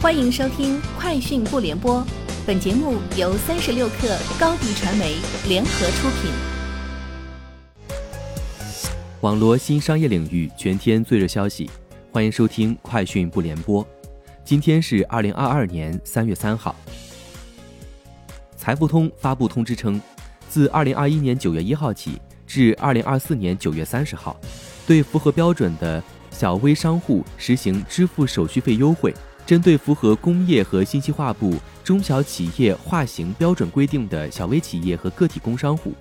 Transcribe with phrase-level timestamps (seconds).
[0.00, 2.00] 欢迎收听《快讯不联播》，
[2.46, 5.16] 本节目由三十六克高低传媒
[5.48, 6.30] 联合出品。
[9.22, 11.68] 网罗新商业领域全天最热消息，
[12.12, 13.84] 欢迎收听《快讯不联播》。
[14.44, 16.76] 今天是二零二二年三月三号。
[18.56, 20.00] 财付通发布通知称，
[20.48, 24.38] 自二零二一年九月一号起至二零二四年九月三十号，
[24.86, 29.12] 对符合标准的小微商户实行支付手续费优惠。
[29.48, 35.94] 针对符合工业和信息化部中小企业划型标准规定的小微企业和个体工商户，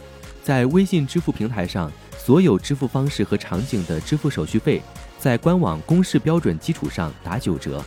[0.43, 4.81] 在微信支付平台上所有支付方式和场景的支付手续费，
[5.17, 7.81] 在官网公示标准基础上打九折。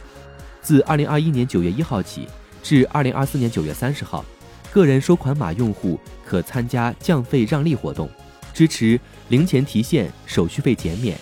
[0.62, 2.26] 自二零二一年九月一号起
[2.62, 4.24] 至二零二四年九月三十号，
[4.70, 8.08] 个人收款码用户可参加降费让利活动，
[8.54, 8.98] 支持
[9.28, 11.18] 零钱提现、手续费减免。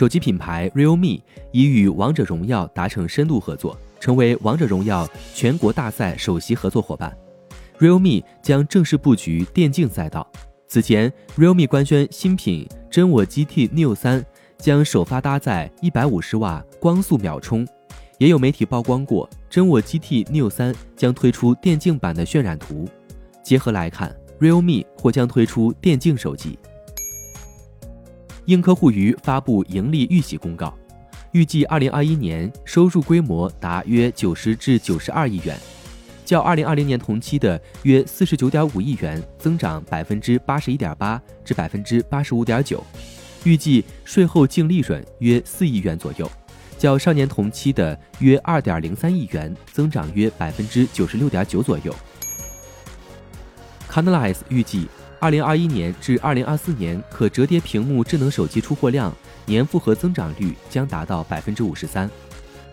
[0.00, 1.20] 手机品牌 Realme
[1.52, 7.14] 已与王者荣耀达成深度合作，成为王者荣耀全国大赛首席合作伙伴。
[7.78, 10.26] Realme 将正式布局电竞赛道。
[10.66, 14.24] 此前，Realme 官宣新品真我 GT Neo 3
[14.56, 17.68] 将首发搭载150瓦光速秒充。
[18.16, 22.88] 也有媒体曝光过真我 GT Neo 3将推出电竞版的渲染图。
[23.42, 26.58] 结合来看，Realme 或将推出电竞手机。
[28.46, 30.74] 映客互娱发布盈利预喜公告，
[31.32, 35.56] 预计二零二一年收入规模达约九十至九十二亿元，
[36.24, 42.82] 较二零二零年同期的约四十九点五亿元增长百分之八十一点八至百分之八十五点九，
[43.44, 46.28] 预计税后净利润约四亿元左右，
[46.78, 51.94] 较上年同期的约二点零三亿元增长约百分之九十六点九左右。
[53.88, 54.88] Canalys 预计。
[55.20, 62.10] 二零二一年至二零二四年可折叠屏幕智能手机出货量年复合增长率将达到百分之五十三。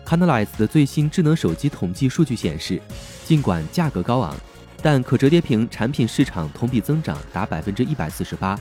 [0.06, 2.80] Canalys 的最新智能手机统计数据显示，
[3.26, 4.34] 尽管价格高昂，
[4.80, 8.58] 但可折叠屏产品市场同比增长达百分之一百四十八，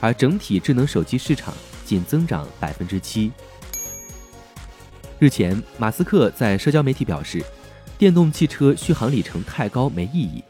[0.00, 1.52] 而整体智能手机市场
[1.84, 3.30] 仅增长百分之七。
[5.18, 7.44] 日前，马斯克在社交媒体表示，
[7.98, 10.42] 电动汽车续航里程太高没意义。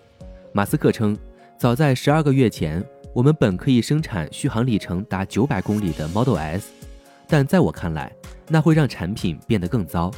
[0.52, 1.18] 马斯克称。
[1.58, 2.80] 早在十二个月前，
[3.12, 6.70] 我们本可以生产续航里程达九百公里的 Model S，
[7.26, 8.12] 但在我看来，
[8.46, 10.08] 那会让产品变得更糟，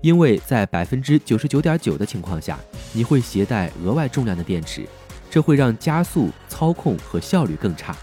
[0.00, 2.58] 因为在百分之九十九点九的情况下，
[2.94, 4.86] 你会携带额外重量的电池，
[5.28, 7.94] 这会让加速、操控和效率更差。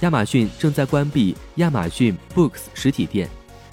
[0.00, 3.26] 亚马逊正在关闭亚马逊 Books 实体店、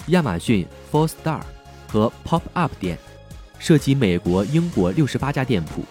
[0.06, 1.42] 亚马逊 Four Star
[1.88, 2.96] 和 Pop Up 店，
[3.58, 5.84] 涉及美国、英国六十八家店铺。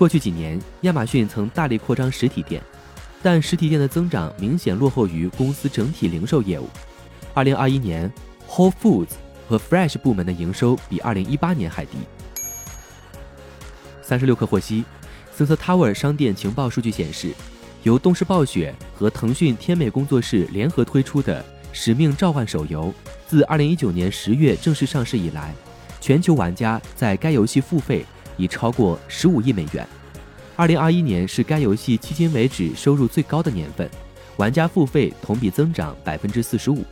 [0.00, 2.62] 过去几年，亚马逊曾大力扩张实体店，
[3.22, 6.66] 但实体店的增长明显落后于公司整体零售业务。
[7.34, 8.10] 二零二一年
[8.48, 9.10] ，Whole Foods
[9.46, 11.98] 和 Fresh 部门的营收比二零一八年还低。
[14.00, 14.86] 三十六氪获悉
[15.36, 17.34] ，Sensor Tower 商店情报数据显示，
[17.82, 21.42] 由动视暴雪和腾讯天美工作室联合推出的
[21.74, 22.90] 《使命召唤》手游，
[23.26, 25.52] 自二零一九年十月正式上市以来，
[26.00, 28.06] 全球玩家在该游戏付费。
[28.40, 29.86] 已超过十五亿美元。
[30.56, 33.88] 二零二一年是该游戏迄今为止收入最高的年份，
[34.36, 36.84] 玩家付费同比增长百分之四十五。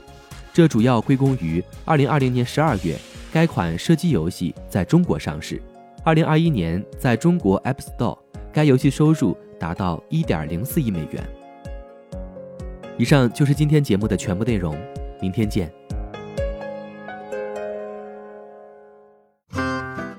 [0.53, 2.99] 这主要归功于二零二零年十二月
[3.33, 5.61] 该款射击游戏在中国上市。
[6.05, 8.19] 二零二一年在中国 App Store，
[8.53, 11.29] 该游戏收入达到一点零四亿美元。
[12.97, 14.77] 以上就是今天节目的全部内容，
[15.21, 15.78] 明天见。